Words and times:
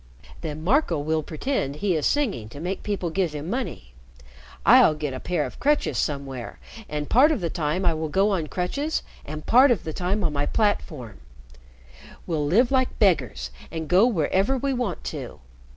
"Then 0.41 0.63
Marco 0.63 0.97
will 0.97 1.21
pretend 1.21 1.75
he 1.75 1.95
is 1.95 2.07
singing 2.07 2.49
to 2.49 2.59
make 2.59 2.81
people 2.81 3.11
give 3.11 3.33
him 3.33 3.47
money. 3.51 3.93
I'll 4.65 4.95
get 4.95 5.13
a 5.13 5.19
pair 5.19 5.45
of 5.45 5.59
crutches 5.59 5.95
somewhere, 5.99 6.57
and 6.89 7.07
part 7.07 7.31
of 7.31 7.39
the 7.39 7.51
time 7.51 7.85
I 7.85 7.93
will 7.93 8.09
go 8.09 8.31
on 8.31 8.47
crutches 8.47 9.03
and 9.27 9.45
part 9.45 9.69
of 9.69 9.83
the 9.83 9.93
time 9.93 10.23
on 10.23 10.33
my 10.33 10.47
platform. 10.47 11.19
We'll 12.25 12.47
live 12.47 12.71
like 12.71 12.97
beggars 12.97 13.51
and 13.69 13.87
go 13.87 14.07
wherever 14.07 14.57
we 14.57 14.73
want 14.73 15.03
to. 15.13 15.39